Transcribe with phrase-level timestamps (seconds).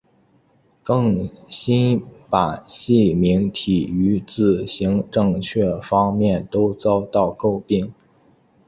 [0.81, 7.93] 更新版细明体于字形正确方面都遭到诟病。